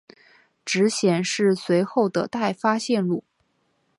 [0.65, 3.23] 只显示随后的待发线路。